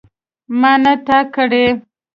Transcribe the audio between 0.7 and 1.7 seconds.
نه تا کړی.